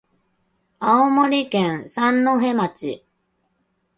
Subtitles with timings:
[0.79, 3.05] 青森県三戸町